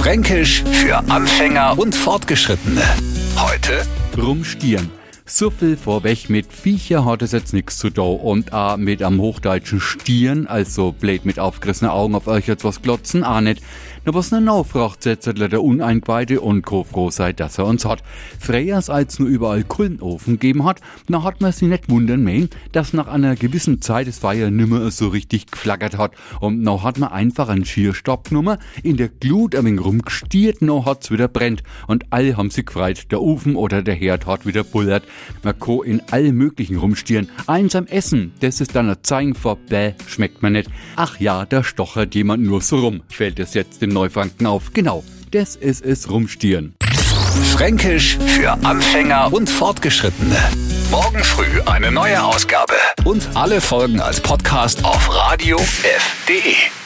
[0.00, 2.80] Fränkisch für Anfänger und Fortgeschrittene.
[3.36, 3.82] Heute
[4.16, 4.90] rumstieren.
[5.32, 9.20] So viel vorweg mit Viecher hat es jetzt nichts zu tun und auch mit am
[9.20, 13.62] hochdeutschen Stieren, also blöd mit aufgerissenen Augen auf euch jetzt was glotzen, auch nicht.
[14.04, 18.02] Nur was ne Naufracht setzt der Uneingeweihte und ko froh sei, dass er uns hat.
[18.40, 22.92] Freyers als nur überall Kullenofen gegeben hat, na hat man sich nicht wundern mehr, dass
[22.92, 27.12] nach einer gewissen Zeit das Feuer nimmer so richtig geflackert hat und noch hat man
[27.12, 32.06] einfach einen Schierstopp genommen, in der Glut ein wenig rumgestiert, noch hat's wieder brennt und
[32.10, 35.04] alle haben sich gefreut, der Ofen oder der Herd hat wieder bullert.
[35.42, 37.30] Man kann in allen möglichen rumstieren.
[37.46, 40.70] Einsam essen, das ist dann ein Zeichen vor, bäh, schmeckt man nicht.
[40.96, 44.72] Ach ja, da stochert jemand nur so rum, fällt es jetzt dem Neufranken auf.
[44.72, 46.74] Genau, das ist es rumstieren.
[47.52, 50.36] Fränkisch für Anfänger und Fortgeschrittene.
[50.90, 52.74] Morgen früh eine neue Ausgabe.
[53.04, 56.79] Und alle Folgen als Podcast auf radiof.de.